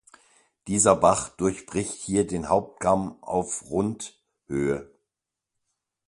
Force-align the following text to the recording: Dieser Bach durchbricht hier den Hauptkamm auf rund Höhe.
Dieser 0.65 0.95
Bach 0.95 1.29
durchbricht 1.29 1.93
hier 1.93 2.25
den 2.25 2.49
Hauptkamm 2.49 3.21
auf 3.21 3.69
rund 3.69 4.19
Höhe. 4.47 4.89